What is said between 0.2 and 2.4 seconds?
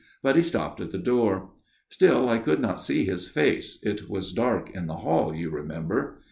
But he stopped at the door. Still I